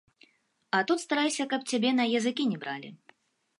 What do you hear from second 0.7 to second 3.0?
А тут старайся, каб цябе на языкі не бралі.